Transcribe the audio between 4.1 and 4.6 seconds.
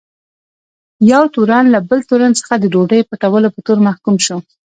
شو.